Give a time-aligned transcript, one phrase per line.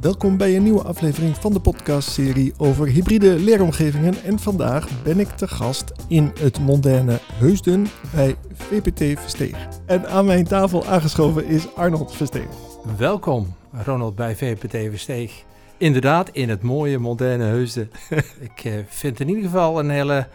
[0.00, 4.14] Welkom bij een nieuwe aflevering van de podcastserie over hybride leeromgevingen.
[4.24, 9.68] En vandaag ben ik te gast in het mondaine Heusden bij VPT Versteeg.
[9.86, 12.48] En aan mijn tafel aangeschoven is Arnold Versteeg.
[12.96, 15.44] Welkom, Ronald, bij VPT Versteeg.
[15.76, 17.90] Inderdaad, in het mooie moderne Heusden.
[18.48, 20.26] ik uh, vind in ieder geval een hele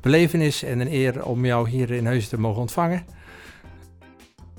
[0.00, 3.04] belevenis en een eer om jou hier in Heusden te mogen ontvangen.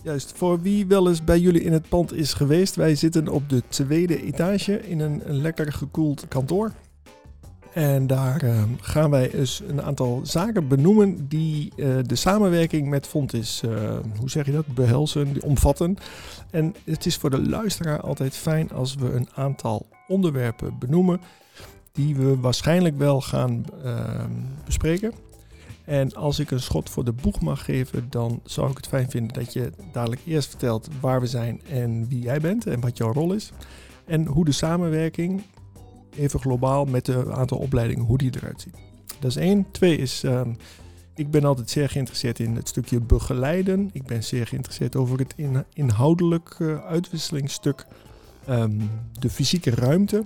[0.03, 3.49] Juist, voor wie wel eens bij jullie in het pand is geweest, wij zitten op
[3.49, 6.71] de tweede etage in een, lekker gekoeld kantoor.
[7.73, 13.07] En daar uh, gaan wij eens een aantal zaken benoemen die uh, de samenwerking met
[13.07, 15.97] Fontis, uh, hoe zeg je dat, behelzen, omvatten.
[16.51, 21.21] En het is voor de luisteraar altijd fijn als we een aantal onderwerpen benoemen
[21.91, 24.31] die we waarschijnlijk wel gaan ehm,
[24.65, 25.13] bespreken.
[25.89, 29.09] En als ik een schot voor de boeg mag geven, dan zou ik het fijn
[29.09, 32.97] vinden dat je dadelijk eerst vertelt waar we zijn en wie jij bent en wat
[32.97, 33.51] jouw rol is.
[34.05, 35.41] En hoe de samenwerking,
[36.15, 38.75] even globaal met een aantal opleidingen, hoe die eruit ziet.
[39.19, 39.65] Dat is één.
[39.71, 40.57] Twee is, um,
[41.15, 43.89] ik ben altijd zeer geïnteresseerd in het stukje begeleiden.
[43.93, 47.85] Ik ben zeer geïnteresseerd over het in, inhoudelijk uh, uitwisselingsstuk,
[48.49, 50.23] um, de fysieke ruimte.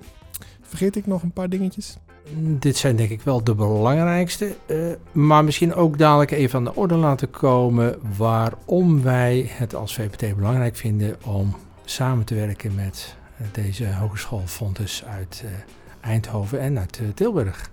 [0.61, 1.97] Vergeet ik nog een paar dingetjes?
[2.35, 4.55] Dit zijn denk ik wel de belangrijkste.
[4.65, 4.77] Uh,
[5.11, 10.35] maar misschien ook dadelijk even aan de orde laten komen waarom wij het als VPT
[10.35, 13.15] belangrijk vinden om samen te werken met
[13.51, 15.51] deze hogeschool Fontes uit uh,
[16.01, 17.69] Eindhoven en uit Tilburg.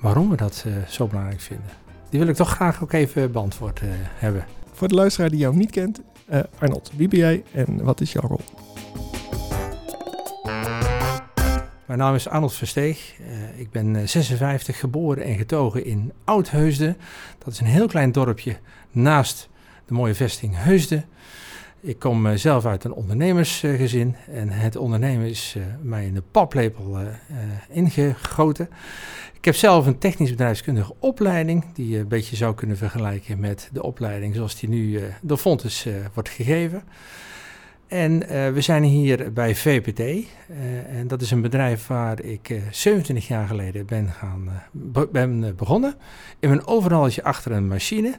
[0.00, 1.70] Waarom we dat zo belangrijk vinden.
[2.10, 3.80] Die wil ik toch graag ook even beantwoord
[4.14, 4.44] hebben.
[4.72, 6.00] Voor de luisteraar die jou niet kent,
[6.58, 8.40] Arnold, wie ben jij en wat is jouw rol?
[11.86, 13.14] Mijn naam is Arnold Versteeg.
[13.20, 16.96] Uh, ik ben 56, geboren en getogen in Oud-Heusden.
[17.38, 18.56] Dat is een heel klein dorpje
[18.90, 19.48] naast
[19.84, 21.04] de mooie vesting Heusden.
[21.80, 26.98] Ik kom uh, zelf uit een ondernemersgezin en het ondernemen is mij in de paplepel
[27.68, 28.68] ingegoten.
[29.34, 33.70] Ik heb zelf een technisch bedrijfskundige opleiding, die je een beetje zou kunnen vergelijken met
[33.72, 36.82] de opleiding zoals die nu door Fontes wordt gegeven.
[37.86, 40.00] En uh, we zijn hier bij VPT.
[40.00, 40.26] Uh,
[40.88, 45.56] en dat is een bedrijf waar ik uh, 27 jaar geleden ben, gaan, be ben
[45.56, 45.94] begonnen.
[46.38, 48.18] In mijn overalletje achter een machine.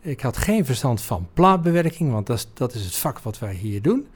[0.00, 3.54] Ik had geen verstand van plaatbewerking, want dat is, dat is het vak wat wij
[3.54, 4.06] hier doen.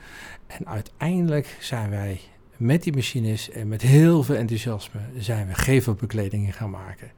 [0.46, 2.20] En uiteindelijk zijn wij
[2.56, 7.10] met die machines en met heel veel enthousiasme zijn we gevelbekledingen gaan maken.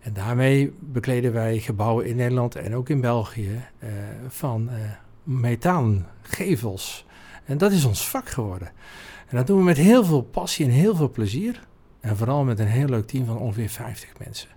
[0.00, 3.64] En daarmee bekleden wij gebouwen in Nederland en ook in België
[4.28, 4.70] van
[5.26, 7.06] metaangevels.
[7.44, 8.70] En dat is ons vak geworden.
[9.28, 11.66] En dat doen we met heel veel passie en heel veel plezier.
[12.00, 14.48] En vooral met een heel leuk team van ongeveer 50 mensen.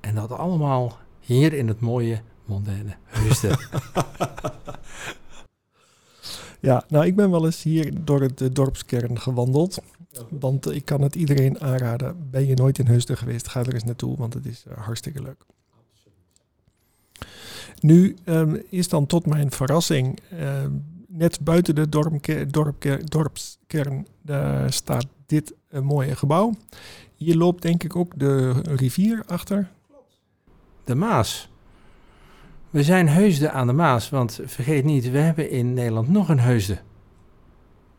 [0.00, 3.58] En dat allemaal hier in het mooie Mondaine Heusden.
[6.68, 9.82] ja, nou ik ben wel eens hier door het dorpskern gewandeld.
[10.28, 12.30] Want ik kan het iedereen aanraden.
[12.30, 15.44] Ben je nooit in Heusden geweest, ga er eens naartoe, want het is hartstikke leuk.
[17.80, 24.72] Nu um, is dan tot mijn verrassing, um, net buiten de dorpke, dorpke, dorpskern daar
[24.72, 26.54] staat dit een mooie gebouw.
[27.14, 29.70] Hier loopt denk ik ook de rivier achter.
[30.84, 31.50] De Maas.
[32.70, 36.40] We zijn Heusden aan de Maas, want vergeet niet, we hebben in Nederland nog een
[36.40, 36.80] Heusden.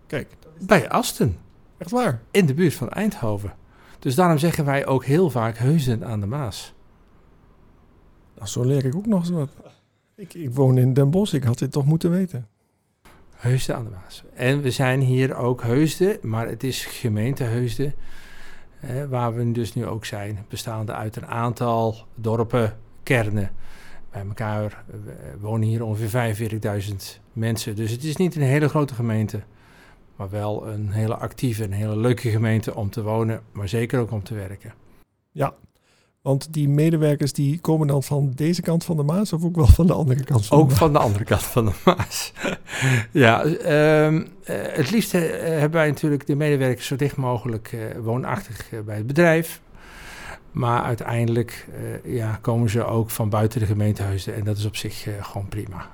[0.08, 0.28] Kijk.
[0.60, 1.38] Bij Asten.
[1.78, 2.22] Echt waar?
[2.32, 3.54] In de buurt van Eindhoven.
[4.00, 6.73] Dus daarom zeggen wij ook heel vaak Heusden aan de Maas.
[8.44, 9.50] Nou, zo leer ik ook nog eens wat.
[10.16, 12.48] Ik, ik woon in Den Bosch, ik had dit toch moeten weten.
[13.32, 14.24] Heusden aan de Maas.
[14.34, 17.94] En we zijn hier ook Heusden, maar het is gemeente Heusden,
[18.80, 23.52] eh, waar we dus nu ook zijn, bestaande uit een aantal dorpen, kernen.
[24.12, 27.76] Bij elkaar we wonen hier ongeveer 45.000 mensen.
[27.76, 29.44] Dus het is niet een hele grote gemeente,
[30.16, 34.12] maar wel een hele actieve en hele leuke gemeente om te wonen, maar zeker ook
[34.12, 34.74] om te werken.
[35.32, 35.54] Ja,
[36.24, 39.68] want die medewerkers die komen dan van deze kant van de Maas of ook wel
[39.68, 40.82] van de andere kant van ook de Maas?
[40.82, 42.34] Ook van de andere kant van de Maas.
[43.12, 43.46] ja,
[44.06, 48.70] um, uh, het liefst uh, hebben wij natuurlijk de medewerkers zo dicht mogelijk uh, woonachtig
[48.86, 49.62] bij het bedrijf.
[50.52, 51.68] Maar uiteindelijk
[52.04, 55.90] ja, komen ze ook van buiten de gemeentehuizen en dat is op zich gewoon prima.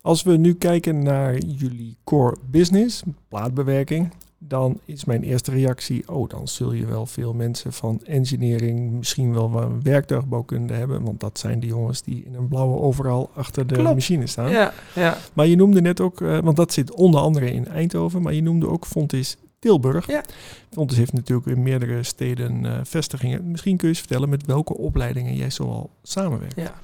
[0.00, 6.28] Als we nu kijken naar jullie core business, plaatbewerking, dan is mijn eerste reactie, oh,
[6.28, 11.38] dan zul je wel veel mensen van engineering, misschien wel wat werktuigbouwkunde hebben, want dat
[11.38, 13.94] zijn die jongens die in een blauwe overal achter de Klopt.
[13.94, 14.50] machine staan.
[14.50, 15.18] Ja, ja.
[15.32, 18.42] Maar je noemde net ook, uh, want dat zit onder andere in Eindhoven, maar je
[18.42, 20.06] noemde ook Fontis Tilburg.
[20.06, 20.22] Ja.
[20.70, 23.50] Fontis heeft natuurlijk in meerdere steden uh, vestigingen.
[23.50, 26.56] Misschien kun je eens vertellen met welke opleidingen jij zoal samenwerkt.
[26.56, 26.74] Ja,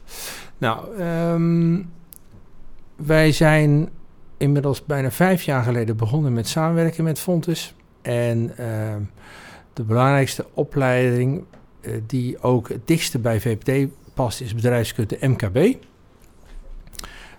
[0.59, 1.91] nou, um,
[2.97, 3.89] wij zijn
[4.43, 7.75] inmiddels bijna vijf jaar geleden begonnen met samenwerken met Fontes.
[8.03, 9.01] En ehm,
[9.73, 11.45] de belangrijkste opleiding
[11.81, 15.77] eh, die ook het dichtste bij VPT past is bedrijfskunde MKB.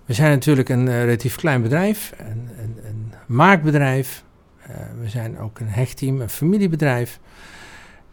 [0.05, 4.23] We zijn natuurlijk een uh, relatief klein bedrijf, een, een, een maakbedrijf.
[4.61, 7.19] Uh, we zijn ook een hechtteam, een familiebedrijf.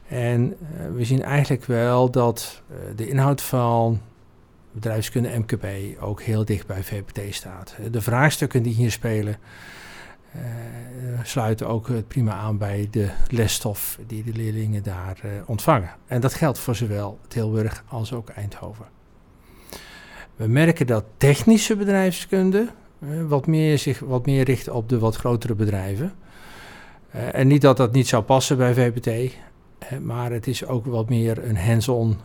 [0.08, 0.56] En
[0.94, 2.62] we zien eigenlijk wel dat
[2.96, 4.00] de inhoud van
[4.72, 5.66] bedrijfskunde MKB
[6.00, 7.76] ook heel dicht bij VPT staat.
[7.90, 9.36] De vraagstukken die hier spelen
[10.36, 10.42] uh,
[11.22, 15.90] sluiten ook prima aan bij de lesstof die de leerlingen daar uh, ontvangen.
[16.06, 18.86] En dat geldt voor zowel Tilburg als ook Eindhoven.
[20.36, 22.68] We merken dat technische bedrijfskunde
[22.98, 26.12] uh, wat, meer zich wat meer richt op de wat grotere bedrijven.
[27.10, 29.34] en niet dat dat niet zou passen bij VPT,
[30.02, 32.16] maar het is ook wat meer een hands-on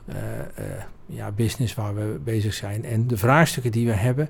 [1.06, 2.86] ja, business waar we bezig zijn.
[2.86, 4.30] En de vraagstukken die we hebben,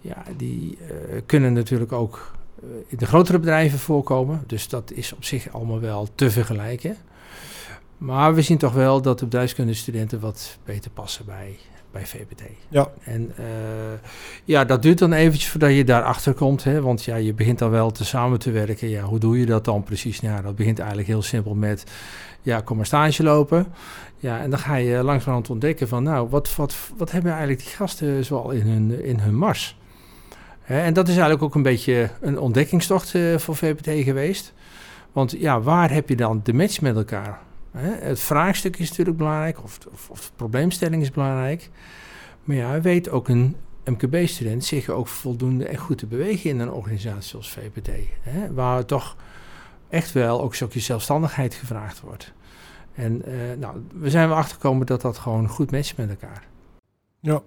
[0.00, 0.88] ja, die uh,
[1.26, 2.34] kunnen natuurlijk ook
[2.86, 4.44] in de grotere bedrijven voorkomen.
[4.46, 6.96] Dus dat is op zich allemaal wel te vergelijken.
[7.98, 11.56] Maar we zien toch wel dat de bedrijfskundestudenten wat beter passen bij,
[11.96, 12.42] bij VPT.
[12.68, 12.88] Ja.
[13.04, 13.46] En uh,
[14.44, 16.64] ja, dat duurt dan eventjes voordat je daarachter komt.
[16.64, 16.80] Hè?
[16.80, 18.88] Want ja, je begint dan wel te samen te werken.
[18.88, 20.20] Ja, hoe doe je dat dan precies?
[20.20, 21.84] Nou, dat begint eigenlijk heel simpel met,
[22.42, 23.66] ja, kom maar stage lopen.
[24.16, 27.74] Ja, en dan ga je langzamerhand ontdekken van, nou, wat, wat, wat hebben eigenlijk die
[27.74, 29.78] gasten zoal in hun, in hun mars?
[30.62, 34.52] Hè, en dat is eigenlijk ook een beetje een ontdekkingstocht uh, voor VPT geweest.
[35.12, 37.45] Want ja, waar heb je dan de match met elkaar?
[37.78, 41.70] Het vraagstuk is natuurlijk belangrijk, of, of, of de probleemstelling is belangrijk.
[42.44, 46.70] Maar ja, weet ook een MKB-student zich ook voldoende en goed te bewegen in een
[46.70, 47.90] organisatie zoals VPT.
[48.20, 49.16] Hè, waar toch
[49.88, 52.32] echt wel ook stukje zelfstandigheid gevraagd wordt.
[52.94, 56.46] En uh, nou, we zijn wel achtergekomen dat dat gewoon goed matcht met elkaar.
[57.20, 57.42] Ja.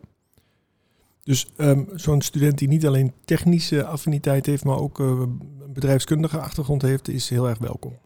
[1.23, 5.41] Dus um, zo'n student die niet alleen technische affiniteit heeft, maar ook uh, een
[5.73, 7.97] bedrijfskundige achtergrond heeft, is heel erg welkom.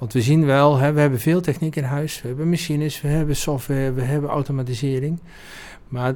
[0.00, 2.22] Want we zien wel, hè, we hebben veel techniek in huis.
[2.22, 5.20] We hebben machines, we hebben software, we hebben automatisering.
[5.88, 6.14] Maar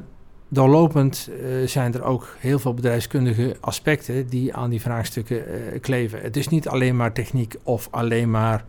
[0.49, 6.21] doorlopend uh, zijn er ook heel veel bedrijfskundige aspecten die aan die vraagstukken uh, kleven.
[6.21, 8.65] Het is niet alleen maar techniek of alleen maar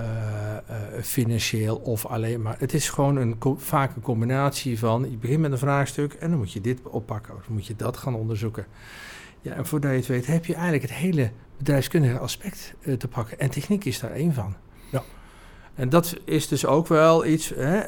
[0.00, 0.06] uh,
[1.00, 2.56] financieel of alleen maar.
[2.58, 5.10] Het is gewoon een, vaak een combinatie van.
[5.10, 7.96] Je begint met een vraagstuk en dan moet je dit oppakken, of moet je dat
[7.96, 8.66] gaan onderzoeken.
[9.42, 13.38] Ja, en voordat je het weet, heb je eigenlijk het hele bedrijfskundige aspect te pakken.
[13.38, 14.54] En techniek is daar één van.
[14.90, 15.02] Ja.
[15.74, 17.52] En dat is dus ook wel iets.
[17.56, 17.80] Hè,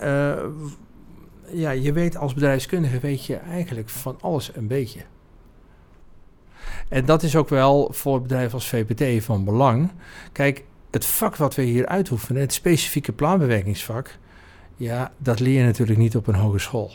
[1.46, 5.00] ja, je weet als bedrijfskundige weet je eigenlijk van alles een beetje.
[6.88, 9.90] En dat is ook wel voor bedrijven als VPT van belang.
[10.32, 14.18] Kijk, het vak wat we hier uitoefenen, het specifieke plaanbewerkingsvak,
[14.76, 16.92] ja, dat leer je natuurlijk niet op een hogeschool.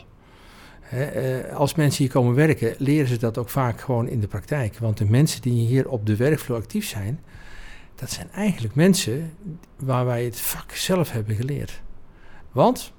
[0.90, 4.78] Eh, als mensen hier komen werken, leren ze dat ook vaak gewoon in de praktijk.
[4.78, 7.20] Want de mensen die hier op de werkvloer actief zijn,
[7.94, 9.32] dat zijn eigenlijk mensen
[9.76, 11.82] waar wij het vak zelf hebben geleerd.
[12.52, 12.92] Want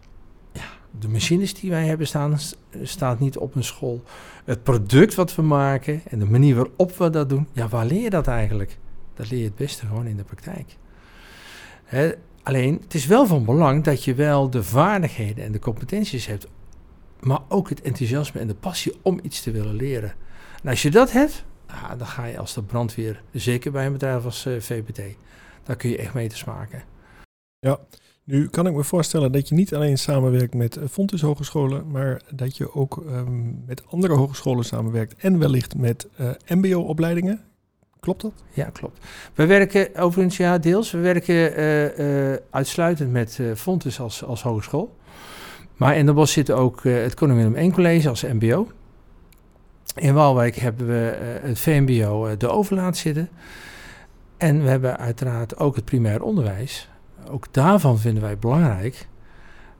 [0.51, 0.65] ja,
[0.99, 2.39] de machines die wij hebben staan,
[2.83, 4.03] staat niet op een school.
[4.45, 8.01] Het product wat we maken en de manier waarop we dat doen, ja, waar leer
[8.01, 8.77] je dat eigenlijk?
[9.13, 10.77] Dat leer je het beste gewoon in de praktijk.
[12.43, 16.47] Alleen, het is wel van belang dat je wel de vaardigheden en de competenties hebt,
[17.21, 20.13] maar ook het enthousiasme en de passie om iets te willen leren.
[20.63, 23.91] En als je dat hebt, ah, dan ga je als de brandweer, zeker bij een
[23.91, 25.01] bedrijf als uh, VPT,
[25.63, 26.83] daar kun je echt mee te smaken.
[27.59, 27.79] Ja,
[28.23, 32.57] nu kan ik me voorstellen dat je niet alleen samenwerkt met Fontes Hogescholen, maar dat
[32.57, 37.41] je ook um, met andere hogescholen samenwerkt en wellicht met uh, MBO-opleidingen.
[37.99, 38.33] Klopt dat?
[38.53, 39.05] Ja, klopt.
[39.33, 40.91] We werken overigens, ja, deels.
[40.91, 44.95] We werken uh, uh, uitsluitend met Fontes als, als hogeschool.
[45.81, 48.71] Maar in de bos zit ook het Koning Willem 1 College als MBO.
[49.95, 53.29] In Waalwijk hebben we het VMBO de overlaat zitten.
[54.37, 56.89] En we hebben uiteraard ook het primair onderwijs
[57.29, 59.07] ook daarvan vinden wij belangrijk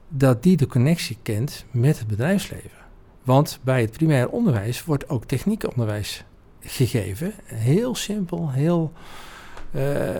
[0.08, 2.78] dat die de connectie kent met het bedrijfsleven.
[3.22, 6.24] Want bij het primair onderwijs wordt ook techniekonderwijs
[6.60, 7.32] gegeven.
[7.44, 8.92] Heel simpel, heel,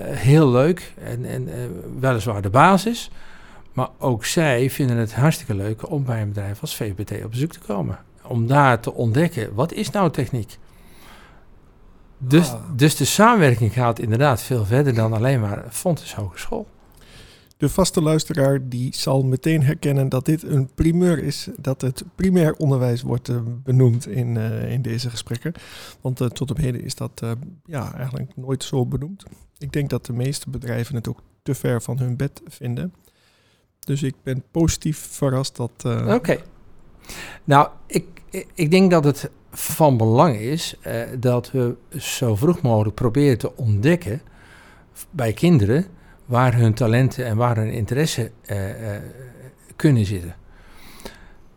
[0.05, 1.49] heel leuk en, en
[2.01, 3.11] weliswaar de basis.
[3.73, 7.53] Maar ook zij vinden het hartstikke leuk om bij een bedrijf als VPT op bezoek
[7.53, 7.99] te komen.
[8.23, 10.59] Om daar te ontdekken, wat is nou techniek?
[12.19, 12.61] Dus, ah.
[12.77, 16.67] dus de samenwerking gaat inderdaad veel verder dan alleen maar Fontes Hogeschool.
[17.57, 22.55] De vaste luisteraar die zal meteen herkennen dat dit een primeur is, dat het primair
[22.55, 25.53] onderwijs wordt uh, benoemd in, uh, in deze gesprekken.
[26.01, 27.23] Want uh, tot op heden is dat
[27.65, 29.25] ja, eigenlijk nooit zo benoemd.
[29.59, 32.93] Ik denk dat de meeste bedrijven het ook te ver van hun bed vinden.
[33.85, 35.71] Dus ik ben positief verrast dat.
[36.09, 36.39] Oké.
[37.45, 38.05] Nou, ik,
[38.55, 43.57] ik denk dat het van belang is eh, dat we zo vroeg mogelijk proberen te
[43.57, 44.23] ontdekken
[45.11, 45.87] bij kinderen
[46.27, 49.03] waar hun talenten en waar hun interesse eh, eh,
[49.77, 50.35] kunnen zitten.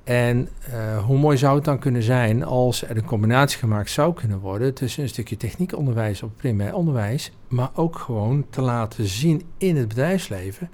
[0.03, 4.13] En eh, hoe mooi zou het dan kunnen zijn als er een combinatie gemaakt zou
[4.13, 9.43] kunnen worden tussen een stukje techniekonderwijs op primair onderwijs, maar ook gewoon te laten zien
[9.57, 10.69] in het bedrijfsleven.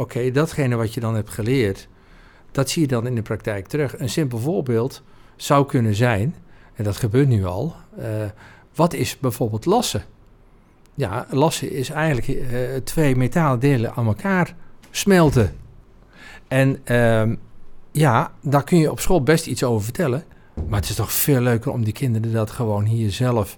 [0.00, 1.88] Oké, datgene wat je dan hebt geleerd,
[2.50, 3.98] dat zie je dan in de praktijk terug.
[3.98, 5.02] Een simpel voorbeeld
[5.36, 6.34] zou kunnen zijn,
[6.74, 8.04] en dat gebeurt nu al, uh,
[8.74, 10.04] wat is bijvoorbeeld lassen?
[10.94, 14.56] Ja, lassen is eigenlijk uh, twee metalen delen aan elkaar
[14.90, 15.56] smelten.
[16.48, 17.36] En uh,
[17.90, 20.24] ja, daar kun je op school best iets over vertellen.
[20.68, 23.56] Maar het is toch veel leuker om die kinderen dat gewoon hier zelf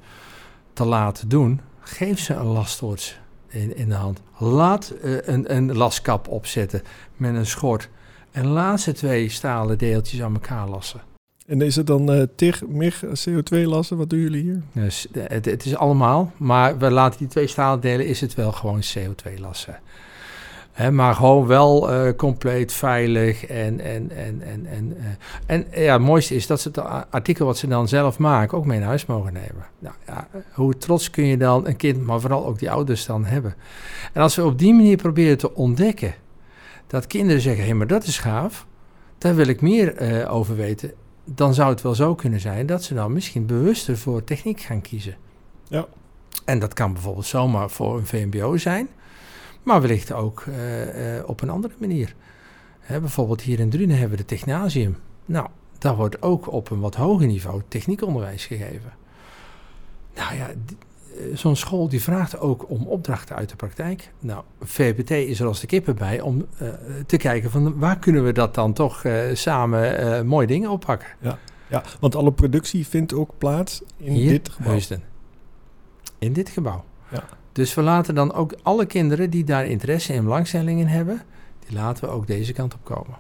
[0.73, 1.61] te laten doen.
[1.81, 3.21] Geef ze een lasttoorts
[3.53, 4.21] in, in de hand.
[4.39, 6.83] Laat uh, een, een laskap opzetten
[7.17, 7.89] met een schort.
[8.31, 11.01] En laat ze twee stalen deeltjes aan elkaar lassen.
[11.47, 13.97] En is het dan uh, TIG, MIG, CO2 lassen?
[13.97, 14.63] Wat doen jullie hier?
[14.73, 18.53] Dus, het, het, is allemaal, maar we laten die twee stalen delen, is het wel
[18.53, 19.81] gewoon CO2 lassen.
[20.73, 23.47] He, maar gewoon wel uh, compleet veilig.
[23.47, 25.05] En, en, en, en, en, uh,
[25.47, 26.79] en ja, het mooiste is dat ze het
[27.11, 29.67] artikel wat ze dan zelf maken ook mee naar huis mogen nemen.
[29.79, 33.25] Nou, ja, hoe trots kun je dan een kind, maar vooral ook die ouders dan
[33.25, 33.55] hebben.
[34.12, 36.14] En als we op die manier proberen te ontdekken
[36.87, 38.67] dat kinderen zeggen: hé, hey, maar dat is gaaf,
[39.19, 40.93] daar wil ik meer uh, over weten.
[41.25, 44.81] Dan zou het wel zo kunnen zijn dat ze dan misschien bewuster voor techniek gaan
[44.81, 45.17] kiezen.
[45.69, 45.87] Ja.
[46.45, 48.88] En dat kan bijvoorbeeld zomaar voor een VMBO zijn.
[49.62, 52.14] Maar wellicht ook uh, uh, op een andere manier.
[52.81, 54.97] Hè, bijvoorbeeld hier in Drunen hebben we de Technasium.
[55.25, 55.47] Nou,
[55.78, 58.92] daar wordt ook op een wat hoger niveau techniekonderwijs gegeven.
[60.14, 60.50] Nou ja,
[61.35, 64.12] zo'n school die vraagt ook om opdrachten uit de praktijk.
[64.19, 66.69] Nou, VPT is er als de kippen bij om uh,
[67.07, 71.09] te kijken van waar kunnen we dat dan toch samen mooie dingen oppakken.
[71.21, 71.38] Ja,
[71.69, 74.78] ja, want alle productie vindt ook plaats in hier, dit gebouw.
[76.19, 76.85] In dit gebouw.
[77.53, 81.23] Dus we laten dan ook alle kinderen die daar interesse en belangstelling in hebben,
[81.67, 83.17] die laten we ook deze kant op komen.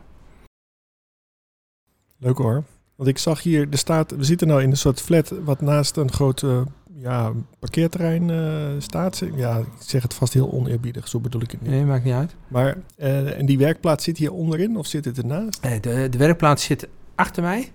[2.18, 2.64] Leuk hoor.
[2.96, 5.96] Want ik zag hier, er staat, we zitten nou in een soort flat wat naast
[5.96, 6.60] een groot uh,
[6.94, 9.22] ja, parkeerterrein uh, staat.
[9.34, 11.70] Ja, ik zeg het vast heel oneerbiedig, zo bedoel ik het niet.
[11.70, 12.34] Nee, maakt niet uit.
[12.48, 15.62] Maar, uh, en die werkplaats zit hier onderin of zit het ernaast?
[15.62, 17.72] Nee, de, de werkplaats zit achter mij,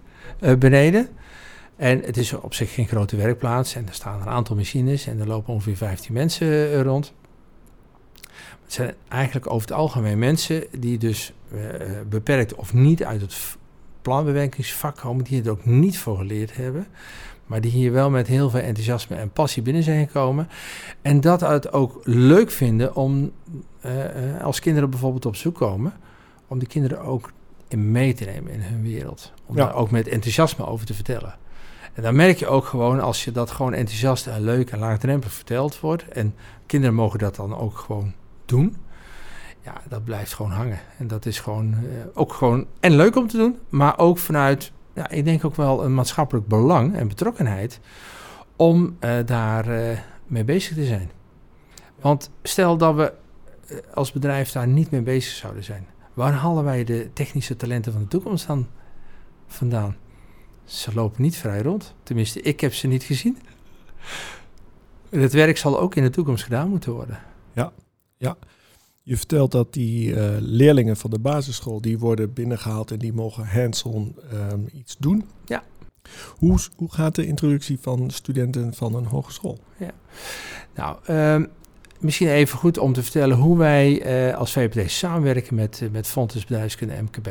[0.60, 1.08] beneden.
[1.78, 5.20] En het is op zich geen grote werkplaats en er staan een aantal machines en
[5.20, 7.14] er lopen ongeveer 15 mensen rond.
[8.64, 11.62] Het zijn eigenlijk over het algemeen mensen die dus uh,
[12.10, 13.58] beperkt of niet uit het
[14.02, 16.88] planbewerkingsvak komen, die het ook niet voor geleerd hebben,
[17.46, 20.50] maar die hier wel met heel veel enthousiasme en passie binnen zijn gekomen.
[21.02, 23.32] En dat het ook leuk vinden om,
[23.86, 25.94] uh, als kinderen bijvoorbeeld op zoek komen,
[26.48, 27.32] om die kinderen ook
[27.68, 29.34] in mee te nemen in hun wereld.
[29.46, 29.66] Om ja.
[29.66, 31.36] daar ook met enthousiasme over te vertellen.
[31.98, 35.34] En dan merk je ook gewoon als je dat gewoon enthousiast en leuk en laagdrempelig
[35.34, 36.08] verteld wordt.
[36.08, 36.36] En
[36.66, 38.14] kinderen mogen dat dan ook gewoon
[38.46, 38.76] doen.
[39.62, 40.80] Ja, dat blijft gewoon hangen.
[40.98, 41.80] En dat is gewoon uh,
[42.14, 45.84] ook gewoon en leuk om te doen, maar ook vanuit, ja, ik denk ook wel
[45.84, 47.80] een maatschappelijk belang en betrokkenheid
[48.56, 51.12] om uh, daar uh, mee bezig te zijn.
[52.02, 53.14] Want stel dat we
[53.94, 58.02] als bedrijf daar niet mee bezig zouden zijn, waar halen wij de technische talenten van
[58.02, 58.68] de toekomst dan
[59.48, 59.96] vandaan?
[60.68, 61.94] Ze lopen niet vrij rond.
[62.04, 63.38] Tenminste, ik heb ze niet gezien.
[65.10, 67.20] Het werk zal ook in de toekomst gedaan moeten worden.
[67.54, 67.72] Ja,
[68.18, 68.38] ja.
[69.04, 73.48] Je vertelt dat die uh, leerlingen van de basisschool, die worden binnengehaald en die mogen
[73.48, 75.26] hands-on um, iets doen.
[75.46, 75.64] Ja.
[76.30, 79.60] Hoe, hoe gaat de introductie van studenten van een hogeschool?
[79.78, 79.92] Ja.
[80.76, 81.48] Nou, um,
[82.00, 86.08] misschien even goed om te vertellen hoe wij uh, als VPD samenwerken met, uh, met
[86.08, 87.28] Fontes Bedrijfskunde MKB.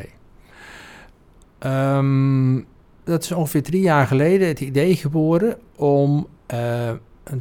[1.66, 2.66] Um,
[3.06, 6.92] dat is ongeveer drie jaar geleden het idee geboren om uh,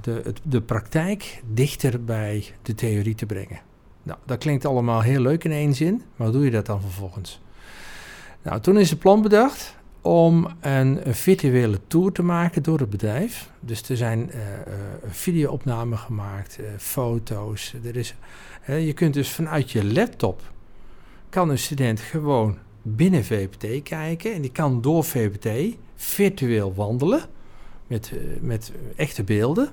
[0.01, 3.59] de, de praktijk dichter bij de theorie te brengen.
[4.03, 6.81] Nou, dat klinkt allemaal heel leuk in één zin, maar hoe doe je dat dan
[6.81, 7.41] vervolgens?
[8.41, 13.49] Nou, toen is het plan bedacht om een, virtuele tour te maken door het bedrijf.
[13.59, 14.41] Dus er zijn uh,
[15.05, 17.75] videoopnamen gemaakt, foto's.
[17.83, 18.15] Er is,
[18.65, 20.41] je kunt dus vanuit je laptop,
[21.29, 22.57] kan een student gewoon
[22.87, 24.33] binnen VPT kijken.
[24.33, 27.21] En die kan door VPT virtueel wandelen
[27.87, 29.69] met, uh, met echte beelden.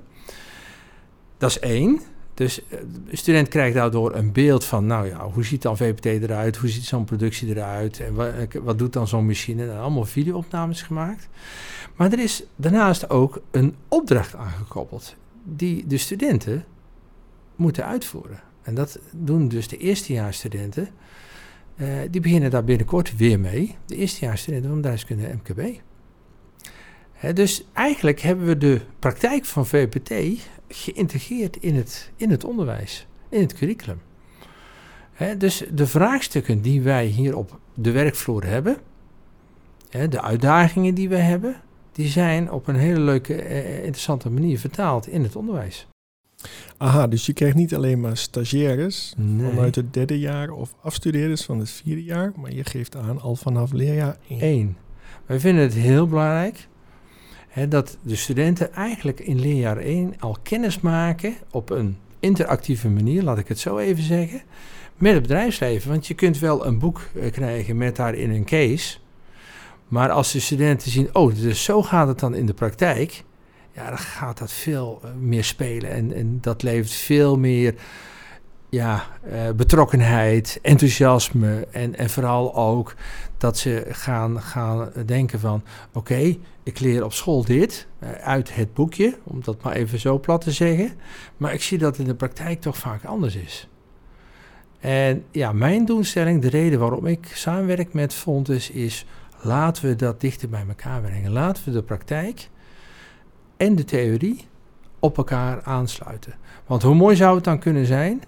[1.38, 2.00] Dat is één.
[2.34, 2.78] Dus uh,
[3.10, 6.56] de student krijgt daardoor een beeld van, nou ja, hoe ziet dan VPT eruit?
[6.56, 8.00] Hoe ziet zo'n productie eruit?
[8.00, 9.70] En wat, wat doet dan zo'n machine?
[9.70, 11.28] En allemaal videoopnames gemaakt.
[11.96, 16.64] Maar er is daarnaast ook een opdracht aangekoppeld die de studenten
[17.56, 18.40] moeten uitvoeren.
[18.62, 20.88] En dat doen dus de eerstejaarsstudenten.
[21.76, 23.76] Uh, die beginnen daar binnenkort weer mee.
[23.86, 25.80] De eerstejaarsstudenten van bedrijfskunde MKB.
[27.34, 33.40] Dus eigenlijk hebben we de praktijk van VPT geïntegreerd in het, in het onderwijs, in
[33.40, 34.00] het curriculum.
[35.38, 38.76] Dus de vraagstukken die wij hier op de werkvloer hebben,
[40.08, 41.56] de uitdagingen die we hebben,
[41.92, 45.86] die zijn op een hele leuke, eh, interessante manier vertaald in het onderwijs.
[46.76, 49.50] Aha, dus je krijgt niet alleen maar stagiaires Nee.
[49.50, 53.36] vanuit het derde jaar of afstudeerders van het vierde jaar, maar je geeft aan al
[53.36, 54.38] vanaf leerjaar 1.
[54.42, 54.76] Eén.
[55.26, 56.68] Wij vinden het heel belangrijk
[57.48, 63.22] hè, dat de studenten eigenlijk in leerjaar 1 al kennis maken op een interactieve manier,
[63.22, 64.42] laat ik het zo even zeggen,
[64.96, 65.90] met het bedrijfsleven.
[65.90, 68.98] Want je kunt wel een boek eh, krijgen met daarin een case,
[69.88, 73.24] maar als de studenten zien, oh, dus zo gaat het dan in de praktijk,
[73.72, 77.74] ja, dan gaat dat veel eh, meer spelen en, en dat levert veel meer
[78.68, 82.94] ja, eh, betrokkenheid, enthousiasme en, en vooral ook
[83.38, 85.62] dat ze gaan, gaan denken van...
[85.92, 90.18] oké, ik leer op school dit eh, uit het boekje, om dat maar even zo
[90.18, 90.92] plat te zeggen.
[91.36, 93.68] Maar ik zie dat in de praktijk toch vaak anders is.
[94.80, 98.70] En ja, mijn doelstelling, de reden waarom ik samenwerk met Fontes...
[98.70, 99.06] is
[99.40, 101.32] laten we dat dichter bij elkaar brengen.
[101.32, 102.48] Laten we de praktijk
[103.62, 104.44] en de theorie
[104.98, 106.34] op elkaar aansluiten.
[106.66, 108.22] Want hoe mooi zou het dan kunnen zijn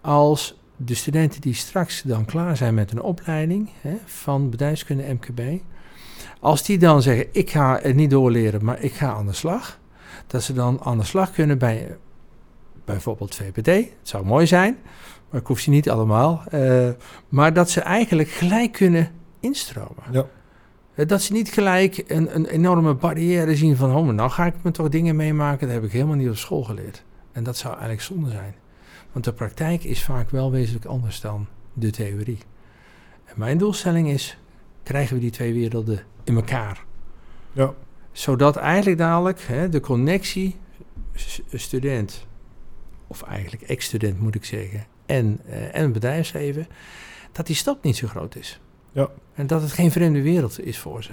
[0.00, 5.40] als de studenten die straks dan klaar zijn met een opleiding hè, van bedrijfskunde MKB,
[6.40, 9.78] als die dan zeggen: Ik ga het niet doorleren, maar ik ga aan de slag,
[10.26, 11.96] dat ze dan aan de slag kunnen bij
[12.84, 13.66] bijvoorbeeld VPD.
[13.66, 14.76] Het zou mooi zijn,
[15.30, 16.42] maar ik hoef ze niet allemaal.
[16.50, 16.88] eh,
[17.28, 20.04] maar dat ze eigenlijk gelijk kunnen instromen.
[20.10, 20.26] Ja.
[20.96, 24.54] Eh, Dat ze niet gelijk een, een enorme barrière zien van, oh, nou ga ik
[24.62, 27.04] me toch dingen meemaken, dat heb ik helemaal niet op school geleerd.
[27.32, 28.54] En dat zou eigenlijk zonde zijn.
[29.12, 32.38] Want de praktijk is vaak wel wezenlijk anders dan de theorie.
[33.24, 34.38] En mijn doelstelling is,
[34.82, 36.84] krijgen we die twee werelden in elkaar?
[37.52, 37.74] Ja.
[38.12, 40.56] Zodat eigenlijk dadelijk hè, de connectie
[41.52, 42.26] student,
[43.06, 46.66] of eigenlijk ex-student moet ik zeggen, en, eh, en bedrijfsleven,
[47.32, 48.60] dat die stap niet zo groot is.
[48.92, 49.10] Ja.
[49.36, 51.12] En dat het geen vreemde wereld is voor ze.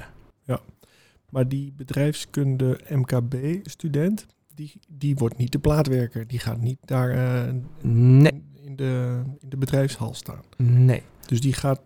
[1.34, 6.28] Maar die bedrijfskunde MKB-student, die, die wordt niet de plaatwerker.
[6.28, 10.42] Die gaat niet daar eh, Nee, in, de, in de bedrijfshal staan.
[10.58, 11.02] nee.
[11.26, 11.82] Dus die gaat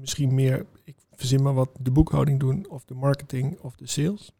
[0.00, 4.32] misschien meer, ik verzin maar wat, de boekhouding doen of de marketing of de sales.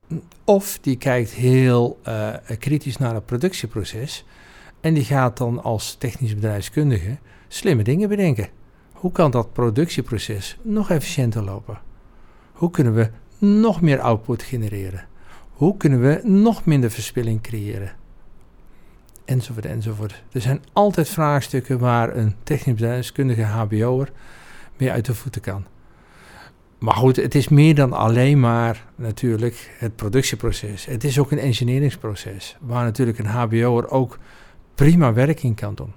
[0.45, 4.25] Of die kijkt heel eh, kritisch naar het productieproces.
[4.81, 8.49] En die gaat dan als technisch bedrijfskundige slimme dingen bedenken.
[8.99, 11.79] Hoe kan dat productieproces nog efficiënter lopen?
[12.53, 15.07] Hoe kunnen we nog meer output genereren?
[15.53, 17.93] Hoe kunnen we nog minder verspilling creëren?
[19.25, 20.23] Enzovoort, enzovoort.
[20.33, 24.13] Er zijn altijd vraagstukken waar een technisch bedrijfskundige HBO'er
[24.77, 25.65] mee uit de voeten kan.
[26.79, 30.85] Maar goed, het is meer dan alleen maar natuurlijk het productieproces.
[30.85, 34.19] Het is ook een engineeringsproces, waar natuurlijk een HBO'er ook
[34.75, 35.93] prima werk in kan doen.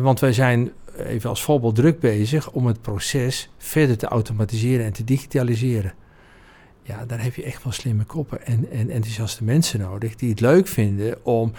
[0.00, 4.92] Want wij zijn even als voorbeeld druk bezig om het proces verder te automatiseren en
[4.92, 5.94] te digitaliseren.
[6.82, 10.40] Ja, daar heb je echt wel slimme koppen en, en enthousiaste mensen nodig die het
[10.40, 11.52] leuk vinden om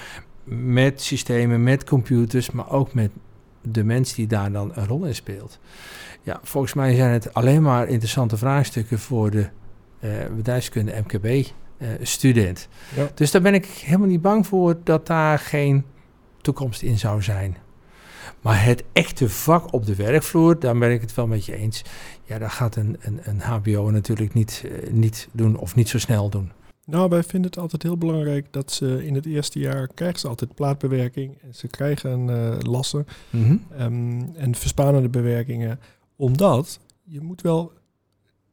[0.44, 3.12] met systemen, met computers, maar ook met
[3.62, 5.60] de mens die daar dan een rol in speelt.
[6.22, 9.48] Ja, volgens mij zijn het alleen maar interessante vraagstukken voor de
[10.00, 12.68] eh, bedrijfskunde MKB-student.
[12.96, 13.10] Ja.
[13.14, 15.86] Dus daar ben ik helemaal niet bang voor dat daar geen
[16.42, 17.58] toekomst in zou zijn.
[18.46, 21.82] Maar het echte vak op de werkvloer, daar ben ik het wel met je eens.
[22.24, 26.00] Ja, dat gaat een, een, een HBO natuurlijk niet, eh, niet doen of niet zo
[26.00, 26.52] snel doen.
[26.86, 30.28] Nou, wij vinden het altijd heel belangrijk dat ze in het eerste jaar krijgen ze
[30.28, 33.56] altijd plaatbewerking en ze krijgen eh, lassen Mhm.
[33.78, 35.80] ehm, en verspanende bewerkingen.
[36.16, 37.72] Omdat je moet wel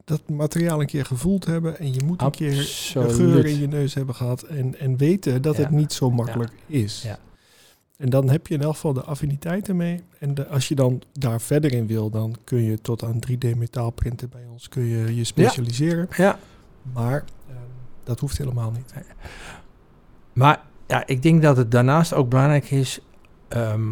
[0.05, 2.51] dat materiaal een keer gevoeld hebben en je moet een keer
[2.93, 5.63] de geur in je neus hebben gehad en, en weten dat Ja.
[5.63, 7.03] het niet zo makkelijk is.
[7.03, 7.19] Ja.
[8.03, 10.01] En dan heb je in elk geval de affiniteiten mee.
[10.19, 13.57] En de, als je dan daar verder in wil, dan kun je tot aan 3D
[13.57, 16.09] metaalprinten bij ons kun je, je specialiseren.
[16.17, 16.39] Ja,
[16.93, 17.59] Maar ehm,
[18.05, 18.95] dat hoeft helemaal niet.
[20.33, 23.01] Maar ja, ik denk dat het daarnaast ook belangrijk is,
[23.49, 23.91] ehm,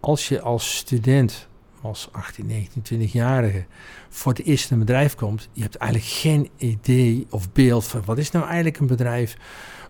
[0.00, 1.48] als je als student,
[1.80, 3.64] als 18, 19, 20-jarige,
[4.08, 8.02] voor het eerst in een bedrijf komt, je hebt eigenlijk geen idee of beeld van
[8.04, 9.36] wat is nou eigenlijk een bedrijf.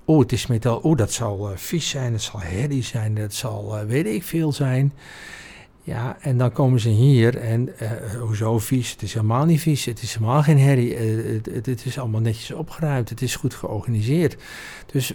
[0.09, 0.79] Oh, het is metaal.
[0.79, 4.23] Oh, dat zal eh, vies zijn, het zal herrie zijn, dat zal eh, weet ik
[4.23, 4.93] veel zijn.
[5.83, 7.91] Ja, en dan komen ze hier en eh,
[8.21, 8.91] hoezo vies?
[8.91, 10.97] Het is helemaal niet vies, het is helemaal geen herrie.
[10.97, 14.37] het, het, het is allemaal netjes opgeruimd, het is goed georganiseerd.
[14.93, 15.15] Dus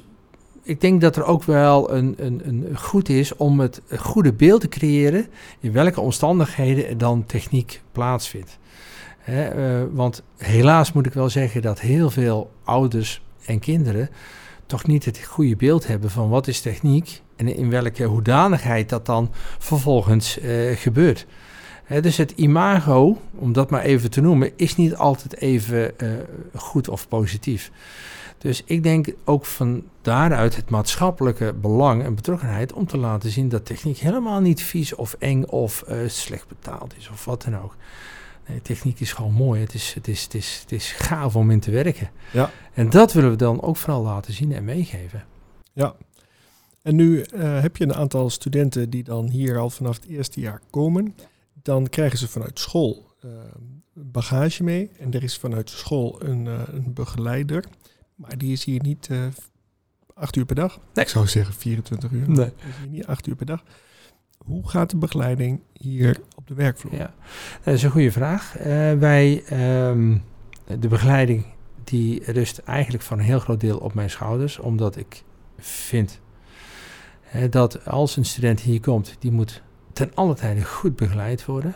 [0.64, 4.62] ik denk dat er ook wel een, een, een goed is om het goede beeld
[4.62, 5.28] te creëren
[5.60, 8.60] in welke omstandigheden dan techniek plaatsvindt.
[9.92, 14.10] Want helaas moet ik wel zeggen dat heel veel ouders en kinderen
[14.72, 19.06] toch niet het goede beeld hebben van wat is techniek en in welke hoedanigheid dat
[19.06, 21.26] dan vervolgens eh, gebeurt.
[22.02, 26.10] Dus het imago, om dat maar even te noemen, is niet altijd even eh,
[26.56, 27.72] goed of positief.
[28.38, 33.50] Dus ik denk ook van daaruit het maatschappelijke belang en betrokkenheid om te laten zien
[33.50, 37.58] dat techniek helemaal niet vies of eng of eh, slecht betaald is of wat dan
[37.58, 37.76] ook.
[38.48, 39.62] Nee, techniek is gewoon mooi.
[39.62, 42.10] Het is, het, is, het, is, het is gaaf om in te werken.
[42.34, 42.52] Ja.
[42.74, 45.26] En dat willen we dan ook vooral laten zien en meegeven.
[45.74, 45.96] Ja.
[46.82, 50.40] En nu eh, heb je een aantal studenten die dan hier al vanaf het eerste
[50.40, 51.16] jaar komen.
[51.54, 53.32] Dan krijgen ze vanuit school uh,
[53.94, 54.92] bagage mee.
[55.00, 57.66] En er is vanuit school een, uh, een begeleider.
[58.16, 59.10] Maar die is hier niet
[60.14, 60.80] acht uur per dag.
[60.94, 61.06] Nee.
[61.06, 62.30] Ik zou zeggen 24 uur.
[62.30, 62.36] Nee.
[62.36, 63.64] Die is hier niet acht uur per dag.
[64.46, 66.96] Hoe gaat de begeleiding hier op de werkvloer?
[66.96, 67.14] Ja,
[67.64, 68.60] dat is een goede vraag.
[68.60, 69.44] Uh, wij,
[69.88, 70.24] um,
[70.80, 71.46] de begeleiding
[71.84, 75.24] die rust eigenlijk van een heel groot deel op mijn schouders, omdat ik
[75.58, 76.20] vind
[77.22, 79.62] hè, dat als een student hier komt, die moet
[79.94, 81.76] ten alle tijde goed begeleid worden.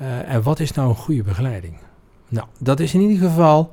[0.00, 1.76] Uh, en wat is nou een goede begeleiding?
[2.28, 3.72] Nou, dat is in ieder geval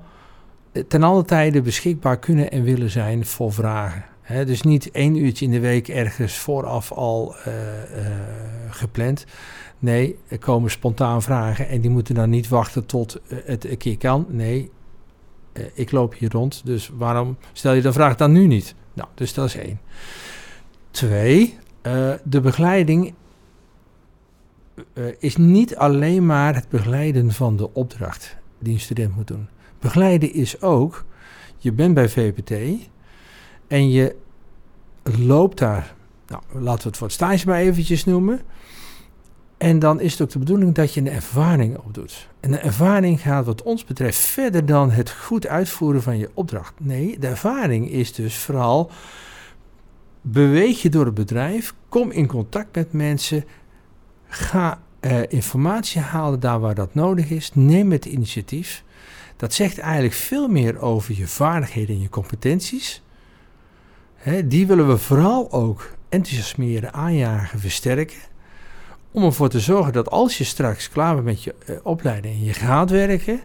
[0.88, 4.06] ten alle tijde beschikbaar kunnen en willen zijn voor vragen.
[4.28, 8.08] Dus niet één uurtje in de week ergens vooraf al uh, uh,
[8.70, 9.26] gepland.
[9.80, 13.78] Nee, er komen spontaan vragen en die moeten dan niet wachten tot uh, het een
[13.78, 14.26] keer kan.
[14.30, 14.72] Nee,
[15.74, 18.76] ik loop hier rond, dus waarom stel je de vraag dan nu niet?
[18.94, 19.80] Nou, dus dat is één.
[20.92, 21.58] Twee,
[22.24, 23.14] de begeleiding
[25.20, 29.48] is niet alleen maar het begeleiden van de opdracht die een student moet doen.
[29.80, 31.06] Begeleiden is ook,
[31.58, 32.52] je bent bij VPT,
[33.74, 34.16] en je
[35.04, 35.96] loopt daar,
[36.28, 38.42] nou, laten we het voor het stage maar eventjes noemen.
[39.58, 42.28] En dan is het ook de bedoeling dat je een ervaring opdoet.
[42.40, 46.74] En de ervaring gaat wat ons betreft verder dan het goed uitvoeren van je opdracht.
[46.78, 48.92] Nee, de ervaring is dus vooral
[50.22, 53.46] beweeg je door het bedrijf, kom in contact met mensen,
[54.28, 58.84] ga uh, informatie halen daar waar dat nodig is, neem het initiatief.
[59.38, 63.04] Dat zegt eigenlijk veel meer over je vaardigheden en je competenties.
[64.46, 68.18] Die willen we vooral ook enthousiasmeren, aanjagen, versterken.
[69.12, 72.44] Om ervoor te zorgen dat als je straks klaar bent met je uh, opleiding en
[72.44, 73.42] je gaat werken,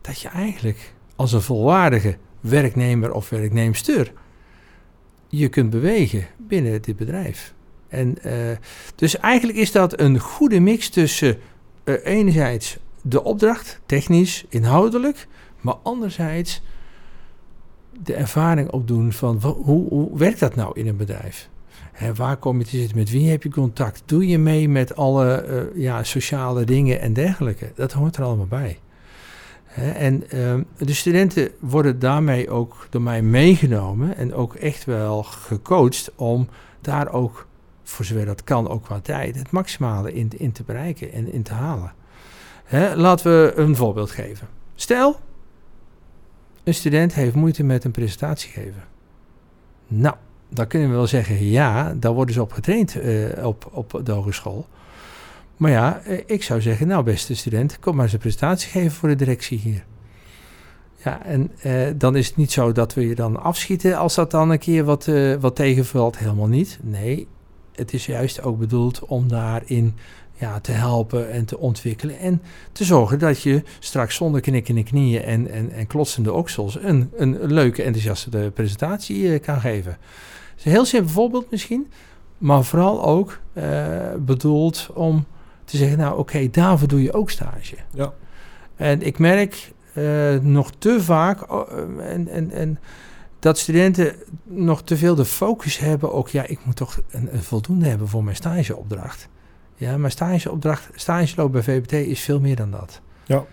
[0.00, 4.12] dat je eigenlijk als een volwaardige werknemer of werknemster
[5.28, 7.54] je kunt bewegen binnen dit bedrijf.
[7.88, 8.32] En uh,
[8.94, 11.38] dus eigenlijk is dat een goede mix tussen
[11.84, 15.26] uh, enerzijds de opdracht, technisch, inhoudelijk,
[15.60, 16.62] maar anderzijds
[18.02, 21.48] de ervaring opdoen van hoe, hoe werkt dat nou in een bedrijf?
[22.14, 22.96] Waar kom je te zitten?
[22.96, 24.02] Met wie heb je contact?
[24.06, 27.72] Doe je mee met alle uh, ja, sociale dingen en dergelijke?
[27.74, 28.78] Dat hoort er allemaal bij.
[29.74, 36.10] En uh, de studenten worden daarmee ook door mij meegenomen en ook echt wel gecoacht
[36.16, 36.48] om
[36.80, 37.46] daar ook,
[37.82, 41.42] voor zover dat kan, ook qua tijd, het maximale in, in te bereiken en in
[41.42, 41.92] te halen.
[42.64, 44.48] He, laten we een voorbeeld geven.
[44.74, 45.20] Stel,
[46.64, 48.84] een student heeft moeite met een presentatie geven.
[49.86, 50.14] Nou,
[50.48, 54.12] dan kunnen we wel zeggen, ja, daar worden ze op getraind uh, op, op de
[54.12, 54.66] hogeschool.
[55.56, 58.90] Maar ja, uh, ik zou zeggen, nou beste student, kom maar eens een presentatie geven
[58.90, 59.84] voor de directie hier.
[61.04, 64.30] Ja, en uh, dan is het niet zo dat we je dan afschieten als dat
[64.30, 66.18] dan een keer wat, wat tegenvalt.
[66.18, 66.78] Helemaal niet.
[66.82, 67.28] Nee,
[67.74, 69.94] het is juist ook bedoeld om daarin
[70.34, 72.18] ja, te helpen en te ontwikkelen.
[72.18, 72.42] En
[72.72, 77.38] te zorgen dat je straks zonder knikkende knieën en, en, en klotsende oksels een, een
[77.52, 79.96] leuke, enthousiaste presentatie uh, kan geven.
[80.56, 81.90] Is een heel simpel voorbeeld misschien,
[82.38, 83.64] maar vooral ook uh,
[84.18, 85.26] bedoeld om
[85.64, 87.76] te zeggen, nou oké, okay, daarvoor doe je ook stage.
[87.90, 88.12] Ja.
[88.76, 91.68] En ik merk uh, nog te vaak oh,
[92.00, 92.78] en, en, en
[93.38, 97.42] dat studenten nog te veel de focus hebben, ook ja, ik moet toch een, een
[97.42, 99.28] voldoende hebben voor mijn stageopdracht.
[99.76, 103.00] Ja, maar stageopdracht, stageloop bij VPT is veel meer dan dat.
[103.26, 103.44] Ja.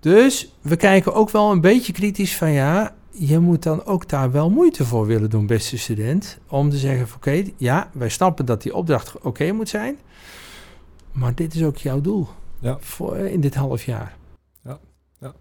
[0.00, 4.30] Dus we kijken ook wel een beetje kritisch van ja, je moet dan ook daar
[4.30, 6.38] wel moeite voor willen doen, beste student.
[6.48, 9.68] Om te zeggen van oké, okay, ja, wij snappen dat die opdracht oké okay moet
[9.68, 9.98] zijn.
[11.12, 12.76] Maar dit is ook jouw doel ja.
[12.80, 14.16] voor, in dit half jaar.
[14.62, 14.78] Ja,
[15.20, 15.34] ja.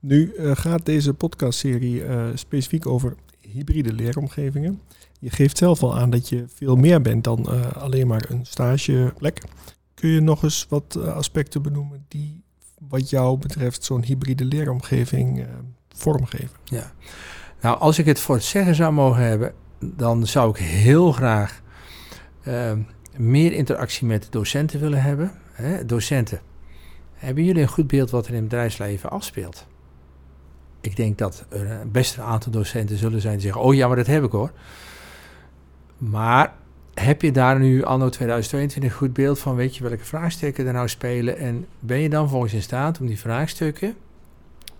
[0.00, 4.80] Nu uh, gaat deze podcastserie uh, specifiek over hybride leeromgevingen.
[5.22, 8.46] Je geeft zelf al aan dat je veel meer bent dan uh, alleen maar een
[8.46, 9.42] stageplek.
[9.94, 12.42] Kun je nog eens wat uh, aspecten benoemen die
[12.88, 15.44] wat jou betreft zo'n hybride leeromgeving uh,
[15.88, 16.50] vormgeven?
[16.64, 16.92] Ja,
[17.60, 21.62] nou als ik het voor het zeggen zou mogen hebben, dan zou ik heel graag
[23.16, 25.32] meer interactie met docenten willen hebben.
[25.52, 25.84] Hè?
[25.84, 26.40] Docenten
[27.14, 29.66] Hebben jullie een goed beeld wat er in het bedrijfsleven afspeelt?
[30.80, 33.96] Ik denk dat er best een aantal docenten zullen zijn die zeggen: Oh ja, maar
[33.96, 34.52] dat heb ik hoor.
[36.10, 36.54] Maar
[36.94, 39.54] heb je daar nu anno 2022 een goed beeld van?
[39.54, 41.38] Weet je welke vraagstukken er nou spelen?
[41.38, 43.94] En ben je dan volgens in staat om die vraagstukken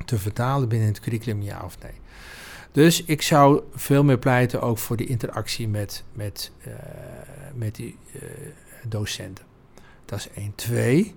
[0.05, 1.93] te vertalen binnen het curriculum, ja of nee?
[2.73, 6.75] Dus ik zou veel meer pleiten ook voor die interactie met, met, uh,
[7.55, 8.23] met die uh,
[8.89, 9.45] docenten.
[10.05, 10.55] Dat is één.
[10.55, 11.15] Twee,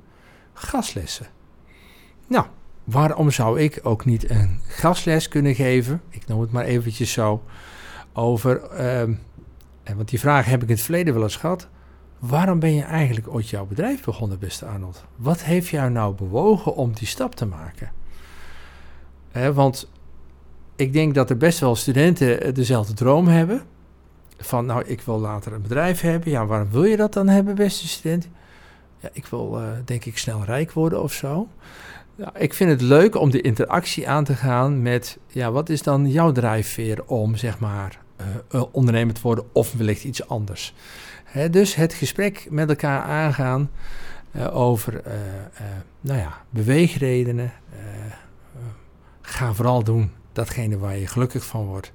[0.53, 1.27] gastlessen.
[2.27, 2.45] Nou,
[2.83, 6.01] waarom zou ik ook niet een gastles kunnen geven?
[6.09, 7.43] Ik noem het maar eventjes zo.
[8.13, 8.61] Over,
[9.07, 9.15] uh,
[9.95, 11.67] want die vraag heb ik in het verleden wel eens gehad.
[12.19, 15.03] Waarom ben je eigenlijk ooit jouw bedrijf begonnen, beste Arnold?
[15.15, 17.91] Wat heeft jou nou bewogen om die stap te maken?
[19.53, 19.91] want
[20.75, 23.61] ik denk dat er best wel studenten dezelfde droom hebben.
[24.37, 26.31] Van, nou, ik wil later een bedrijf hebben.
[26.31, 28.29] Ja, waarom wil je dat dan hebben, beste student?
[28.99, 31.47] Ja, ik wil, uh, denk ik, snel rijk worden of zo.
[32.37, 36.09] Ik vind het leuk om de interactie aan te gaan met, ja, wat is dan
[36.09, 37.99] jouw drijfveer om, zeg maar,
[38.51, 40.73] uh, ondernemer te worden of wellicht iets anders.
[41.51, 43.69] Dus het gesprek met elkaar aangaan
[44.31, 45.01] uh, over,
[46.01, 47.51] nou ja, beweegredenen.
[49.21, 51.91] ga vooral doen datgene waar je gelukkig van wordt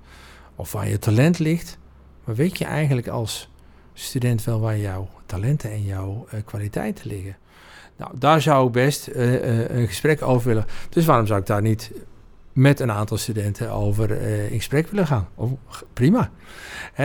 [0.57, 1.79] of waar je talent ligt.
[2.25, 3.51] Maar weet je eigenlijk als
[3.93, 7.37] student wel waar jouw talenten en jouw kwaliteiten liggen?
[7.97, 10.67] Nou, daar zou ik best een gesprek over willen.
[10.89, 11.91] Dus waarom zou ik daar niet
[12.53, 14.11] met een aantal studenten over
[14.51, 15.29] in gesprek willen gaan?
[15.93, 16.31] Prima.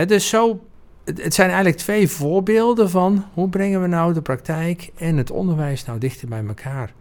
[0.06, 0.60] Dus zo,
[1.04, 5.30] het, het, zijn eigenlijk twee voorbeelden van hoe brengen we nou de praktijk en het
[5.30, 6.92] onderwijs nou dichter bij elkaar.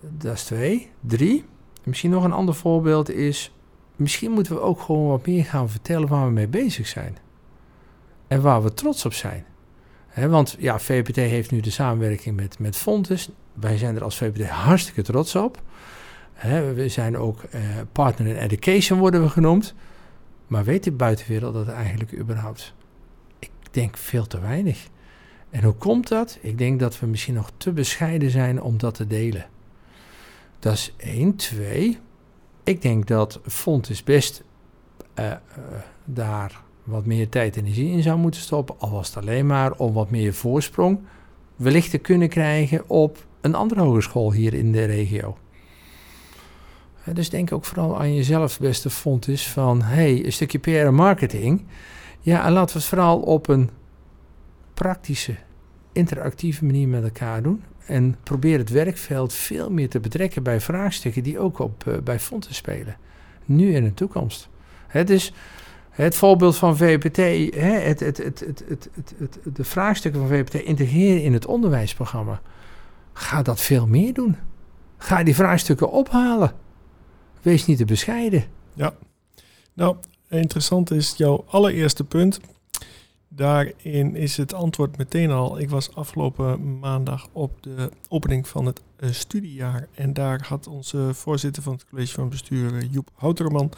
[0.00, 0.90] Dat is twee.
[1.00, 1.44] Drie.
[1.84, 3.52] Misschien nog een ander voorbeeld is,
[3.96, 7.16] misschien moeten we ook gewoon wat meer gaan vertellen waar we mee bezig zijn.
[8.26, 9.44] En waar we trots op zijn.
[10.14, 13.30] want ja, VPT heeft nu de samenwerking met, met Fontes.
[13.52, 15.62] Wij zijn er als VPT hartstikke trots op.
[16.74, 17.60] we zijn ook uh,
[17.92, 19.74] partner in education worden we genoemd.
[20.46, 22.74] Maar weet de buitenwereld dat eigenlijk überhaupt?
[23.38, 24.88] Ik denk veel te weinig.
[25.50, 26.38] En hoe komt dat?
[26.40, 29.46] Ik denk dat we misschien nog te bescheiden zijn om dat te delen.
[30.58, 31.36] Dat is één.
[31.36, 31.98] Twee,
[32.64, 34.42] ik denk dat Fontes best
[35.14, 35.34] uh, uh,
[36.04, 38.74] daar wat meer tijd en energie in zou moeten stoppen.
[38.78, 41.00] Al was het alleen maar om wat meer voorsprong
[41.56, 45.36] wellicht te kunnen krijgen op een andere hogeschool hier in de regio.
[47.12, 51.64] Dus denk ook vooral aan jezelf, beste Fontes, van hey, een stukje PR en marketing.
[52.20, 53.70] Ja, en laten we het vooral op een
[54.74, 55.36] praktische,
[55.92, 57.62] interactieve manier met elkaar doen.
[57.86, 62.20] En probeer het werkveld veel meer te betrekken bij vraagstukken die ook op, uh, bij
[62.20, 62.96] fondsen spelen.
[63.44, 64.48] Nu en in de toekomst.
[64.86, 65.32] Het is
[65.90, 67.16] het voorbeeld van VPT,
[67.54, 68.90] hè, het, het, het,
[69.52, 72.40] de vraagstukken van VPT integreren in het onderwijsprogramma.
[73.12, 74.36] Ga dat veel meer doen.
[74.98, 76.52] Ga die vraagstukken ophalen.
[77.48, 78.44] Wees niet te bescheiden.
[78.74, 78.94] Ja,
[79.74, 79.96] nou,
[80.28, 82.40] interessant is jouw allereerste punt.
[83.28, 85.58] Daarin is het antwoord meteen al.
[85.58, 89.88] Ik was afgelopen maandag op de opening van het uh, studiejaar.
[89.94, 93.72] En daar had onze voorzitter van het college van bestuur, uh, Joep Houterman,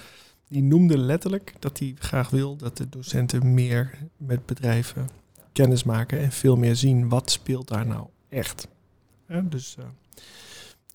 [0.48, 5.08] die noemde letterlijk dat hij graag wil dat de docenten meer met bedrijven
[5.52, 8.68] kennis maken en veel meer zien wat speelt daar nou echt.
[9.28, 9.84] Ja, dus uh,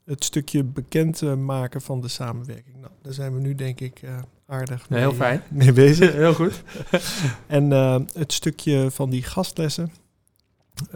[0.06, 2.78] het stukje bekend maken van de samenwerking.
[2.78, 5.42] Nou, daar zijn we nu denk ik uh, aardig mee, heel fijn.
[5.50, 6.14] mee bezig.
[6.24, 6.64] heel goed.
[7.48, 9.92] en uh, het stukje van die gastlessen.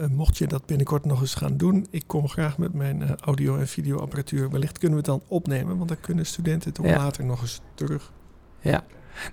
[0.00, 3.56] Uh, mocht je dat binnenkort nog eens gaan doen, ik kom graag met mijn audio-
[3.56, 4.50] en videoapparatuur.
[4.50, 6.96] Wellicht kunnen we het dan opnemen, want dan kunnen studenten het ook ja.
[6.96, 8.12] later nog eens terug.
[8.60, 8.84] Ja,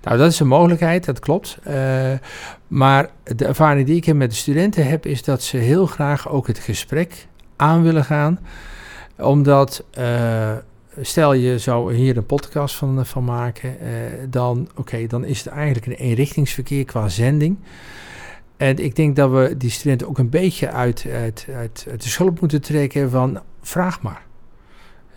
[0.02, 1.58] nou dat is een mogelijkheid, dat klopt.
[1.66, 2.12] Uh,
[2.66, 6.28] maar de ervaring die ik heb met de studenten heb, is dat ze heel graag
[6.28, 8.38] ook het gesprek aan willen gaan
[9.18, 10.52] omdat, uh,
[11.00, 13.88] stel je zou hier een podcast van, van maken, uh,
[14.30, 17.58] dan, oké, dan is het eigenlijk een eenrichtingsverkeer qua zending.
[18.56, 21.06] En ik denk dat we die studenten ook een beetje uit,
[21.54, 24.26] uit, de schulp moeten trekken van vraag maar.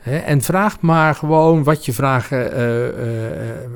[0.02, 2.40] En vraag maar gewoon wat je vragen.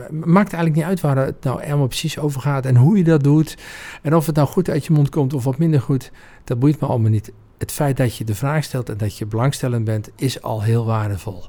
[0.09, 3.23] Maakt eigenlijk niet uit waar het nou helemaal precies over gaat en hoe je dat
[3.23, 3.57] doet.
[4.01, 6.11] En of het nou goed uit je mond komt of wat minder goed,
[6.43, 7.31] dat boeit me allemaal niet
[7.65, 10.85] het feit dat je de vraag stelt en dat je belangstellend bent, is al heel
[10.85, 11.45] waardevol.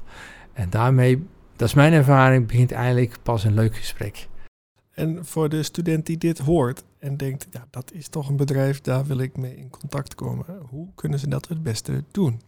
[0.53, 4.27] En daarmee, dat is mijn ervaring, begint eigenlijk pas een leuk gesprek.
[4.91, 8.81] En voor de student die dit hoort en denkt, ja, dat is toch een bedrijf,
[8.81, 10.45] daar wil ik mee in contact komen.
[10.69, 12.41] Hoe kunnen ze dat het beste doen?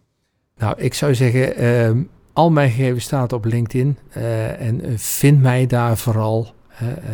[0.56, 5.40] Nou, ik zou zeggen, uh, al mijn gegevens staan op LinkedIn uh, en uh, vind
[5.40, 6.54] mij daar vooral.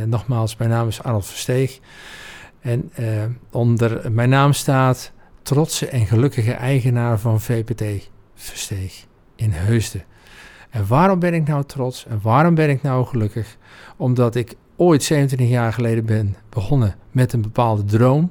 [0.06, 1.80] nogmaals, mijn naam is Arnold Versteeg.
[2.60, 2.92] En
[3.50, 5.12] onder mijn naam staat
[5.46, 8.11] trotse en gelukkige eigenaar van VPT.
[8.35, 9.06] Versteeg
[9.37, 10.04] in Heusden.
[10.70, 13.56] En waarom ben ik nou trots en waarom ben ik nou gelukkig?
[13.96, 18.30] Omdat ik ooit 27 jaar geleden ben begonnen met een bepaalde droom.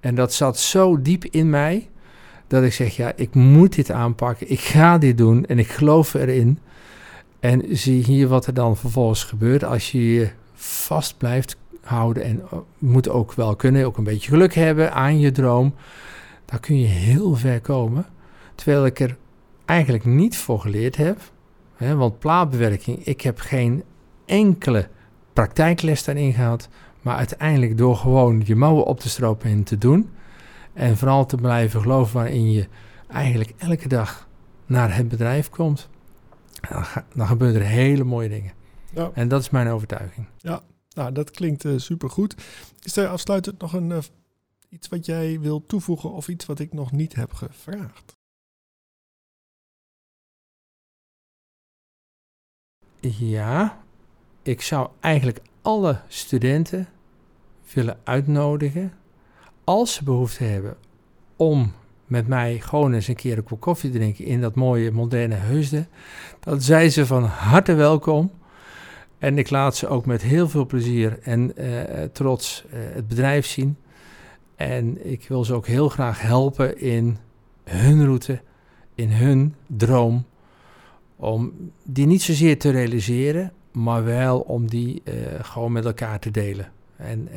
[0.00, 1.88] En dat zat zo diep in mij
[2.46, 4.50] dat ik zeg, ja, ik moet dit aanpakken.
[4.50, 6.58] Ik ga dit doen en ik geloof erin.
[7.40, 12.22] En zie hier wat er dan vervolgens gebeurt als je je vast blijft houden.
[12.22, 15.74] En uh, moet ook wel kunnen, ook een beetje geluk hebben aan je droom.
[16.52, 18.06] Dan kun je heel ver komen.
[18.54, 19.16] Terwijl ik er
[19.64, 21.20] eigenlijk niet voor geleerd heb.
[21.74, 23.82] Hè, want plaatbewerking, ik heb geen
[24.26, 24.88] enkele
[25.32, 26.68] praktijkles daarin gehad.
[27.00, 30.10] Maar uiteindelijk door gewoon je mouwen op te stropen en te doen.
[30.72, 32.68] En vooral te blijven geloven waarin je
[33.08, 34.28] eigenlijk elke dag
[34.66, 35.88] naar het bedrijf komt.
[36.70, 36.84] Dan,
[37.14, 38.52] dan gebeuren er hele mooie dingen.
[38.94, 39.10] Ja.
[39.14, 40.26] En dat is mijn overtuiging.
[40.36, 40.62] Ja,
[40.94, 42.34] nou, dat klinkt uh, supergoed.
[42.82, 43.98] Is er afsluitend nog een, uh,
[44.72, 48.16] iets wat jij wilt toevoegen of iets wat ik nog niet heb gevraagd?
[53.00, 53.82] Ja,
[54.42, 56.88] ik zou eigenlijk alle studenten
[57.74, 58.92] willen uitnodigen,
[59.64, 60.76] als ze behoefte hebben
[61.36, 61.72] om
[62.06, 65.34] met mij gewoon eens een keer een kop koffie te drinken in dat mooie moderne
[65.34, 65.88] Heusden,
[66.40, 68.30] dan zijn ze van harte welkom.
[69.18, 73.46] En ik laat ze ook met heel veel plezier en uh, trots uh, het bedrijf
[73.46, 73.76] zien.
[74.62, 77.18] En ik wil ze ook heel graag helpen in
[77.64, 78.40] hun route,
[78.94, 80.24] in hun droom.
[81.16, 86.30] Om die niet zozeer te realiseren, maar wel om die uh, gewoon met elkaar te
[86.30, 86.72] delen.
[86.96, 87.28] En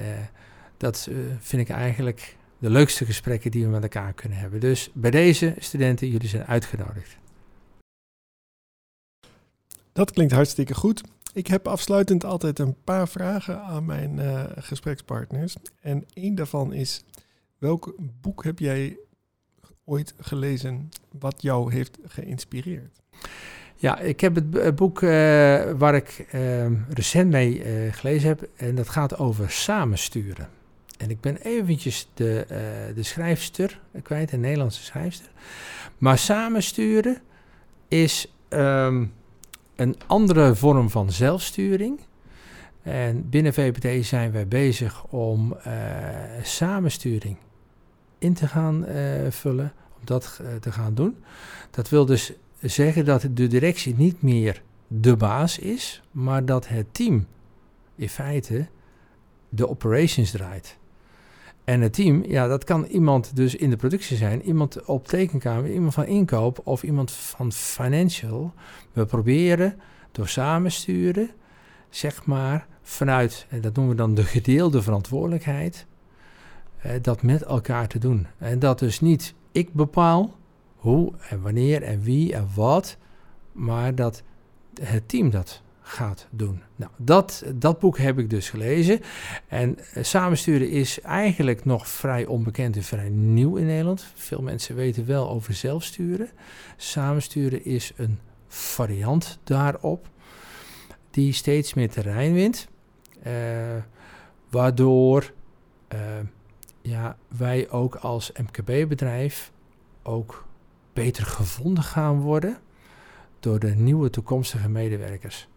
[0.78, 1.10] dat
[1.40, 4.60] vind ik eigenlijk de leukste gesprekken die we met elkaar kunnen hebben.
[4.60, 7.18] Dus bij deze studenten, jullie zijn uitgenodigd.
[9.94, 11.04] Dat klinkt hartstikke goed.
[11.36, 15.56] Ik heb afsluitend altijd een paar vragen aan mijn uh, gesprekspartners.
[15.82, 17.04] En één daarvan is:
[17.58, 18.98] welk boek heb jij
[19.86, 23.00] ooit gelezen wat jou heeft geïnspireerd?
[23.76, 25.10] Ja, ik heb het boek uh,
[25.72, 28.50] waar ik uh, recent mee gelezen heb.
[28.56, 30.50] En dat gaat over samensturen.
[30.98, 32.46] En ik ben eventjes de,
[32.96, 35.32] de schrijfster kwijt, een Nederlandse schrijfster.
[35.98, 37.22] Maar samensturen
[37.88, 38.34] is.
[38.50, 39.14] Um,
[39.76, 42.00] een andere vorm van zelfsturing.
[42.82, 45.74] En binnen VPT zijn wij bezig om uh,
[46.42, 47.38] samensturing
[48.18, 51.18] in te gaan uh, vullen, om dat uh, te gaan doen.
[51.72, 56.94] Dat wil dus zeggen dat de directie niet meer de baas is, maar dat het
[56.94, 57.26] team
[57.96, 58.68] in feite
[59.50, 60.78] de operations draait.
[61.66, 65.72] En het team, ja, dat kan iemand dus in de productie zijn, iemand op tekenkamer,
[65.72, 68.54] iemand van inkoop of iemand van financial.
[68.94, 69.80] We proberen
[70.12, 71.30] door samensturen,
[71.90, 75.86] zeg maar, vanuit, en dat noemen we dan de gedeelde verantwoordelijkheid,
[76.78, 78.28] eh, dat met elkaar te doen.
[78.38, 80.36] En dat dus niet ik bepaal
[80.76, 82.98] hoe en wanneer en wie en wat,
[83.52, 84.24] maar dat
[84.82, 86.62] het team dat gaat doen.
[86.76, 89.00] Nou, dat, dat boek heb ik dus gelezen.
[89.48, 94.06] En uh, samensturen is eigenlijk nog vrij onbekend en vrij nieuw in Nederland.
[94.16, 96.30] Veel mensen weten wel over zelfsturen.
[96.78, 100.08] Samensturen is een variant daarop,
[101.12, 102.68] die steeds meer terrein wint.
[103.28, 103.34] Uh,
[104.50, 105.32] waardoor
[105.94, 106.00] uh,
[106.82, 109.52] ja, wij ook als MKB-bedrijf
[110.04, 110.46] ook
[110.94, 112.58] beter gevonden gaan worden
[113.40, 115.48] door de nieuwe toekomstige medewerkers.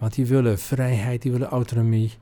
[0.00, 2.12] Want die willen vrijheid, die willen autonomie.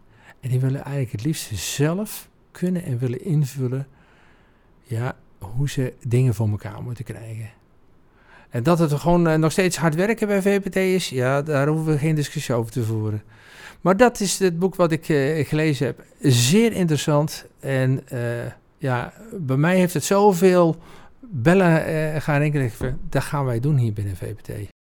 [0.40, 3.86] En die willen eigenlijk het liefst zelf kunnen en willen invullen
[4.82, 7.50] ja, hoe ze dingen voor elkaar moeten krijgen.
[8.50, 11.92] En dat het gewoon uh, nog steeds hard werken bij VPT is, ja, daar hoeven
[11.92, 13.22] we geen discussie over te voeren.
[13.80, 16.04] Maar dat is het boek wat ik uh, gelezen heb.
[16.20, 17.44] Zeer interessant.
[17.60, 18.20] En uh,
[18.78, 20.76] ja, bij mij heeft het zoveel
[21.20, 22.98] bellen gaan rinkelen.
[23.08, 24.76] Dat gaan wij doen hier binnen VPT.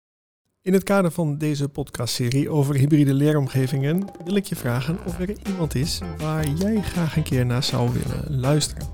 [0.66, 5.34] In het kader van deze podcastserie over hybride leeromgevingen wil ik je vragen of er
[5.46, 8.86] iemand is waar jij graag een keer naar zou willen luisteren.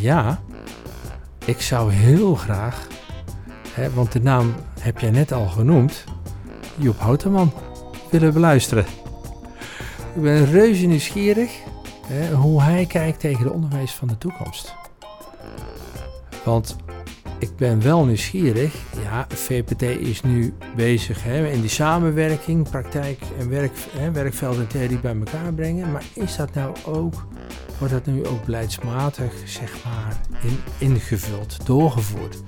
[0.00, 0.42] Ja,
[1.44, 2.86] ik zou heel graag,
[3.70, 6.04] hè, want de naam heb jij net al genoemd,
[6.76, 7.52] Joep Houteman,
[8.10, 8.84] willen beluisteren.
[10.14, 11.52] Ik ben reuze nieuwsgierig
[12.06, 14.74] hè, hoe hij kijkt tegen de onderwijs van de toekomst.
[16.44, 16.76] Want
[17.38, 18.74] ik ben wel nieuwsgierig.
[19.02, 24.66] Ja, VPT is nu bezig hè, in die samenwerking, praktijk en werk, hè, werkveld en
[24.66, 25.92] theorie bij elkaar brengen.
[25.92, 27.26] Maar is dat nou ook,
[27.78, 32.42] wordt dat nu ook beleidsmatig, zeg maar, in, ingevuld, doorgevoerd?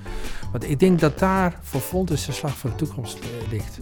[0.53, 3.79] Want ik denk dat daar voor de slag voor de toekomst uh, ligt.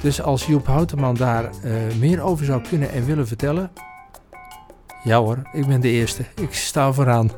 [0.00, 3.70] Dus als Joep Houteman daar uh, meer over zou kunnen en willen vertellen,
[5.02, 6.24] ja hoor, ik ben de eerste.
[6.34, 7.30] Ik sta vooraan.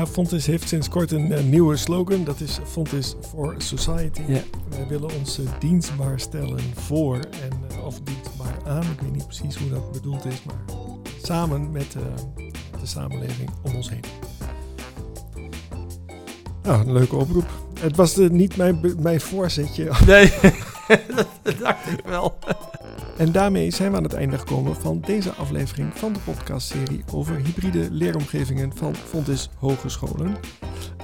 [0.00, 2.24] Ja, Fontis heeft sinds kort een, nieuwe slogan.
[2.24, 4.22] Dat is Fontis for Society.
[4.26, 4.40] Ja.
[4.68, 8.82] Wij willen ons dienstbaar stellen voor en eh, of dienstbaar aan.
[8.82, 10.64] Ik weet niet precies hoe dat bedoeld is, maar
[11.22, 12.02] samen met eh,
[12.80, 14.04] de samenleving om ons heen.
[16.62, 17.48] Nou, een leuke oproep.
[17.80, 19.90] Het was eh, niet mijn, mijn voorzetje.
[20.06, 20.32] Nee,
[21.42, 22.38] dat dacht ik wel.
[23.16, 27.36] En daarmee zijn we aan het einde gekomen van deze aflevering van de podcastserie over
[27.36, 30.36] hybride leeromgevingen van Fontis Hogescholen.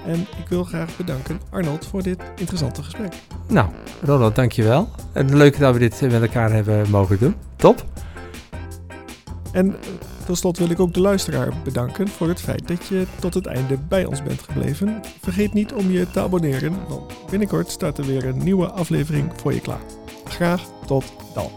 [0.07, 3.15] En ik wil graag bedanken Arnold voor dit interessante gesprek.
[3.49, 3.69] Nou,
[4.03, 4.89] Ronald, dankjewel.
[5.13, 7.35] En leuk dat we dit met elkaar hebben mogen doen.
[7.57, 7.85] Top.
[9.53, 9.89] En eh,
[10.27, 13.47] tot slot wil ik ook de luisteraar bedanken voor het feit dat je tot het
[13.47, 15.01] einde bij ons bent gebleven.
[15.23, 19.55] Vergeet niet om je te abonneren, want binnenkort staat er weer een nieuwe aflevering voor
[19.55, 19.83] je klaar.
[20.25, 21.05] Graag tot
[21.35, 21.51] dan.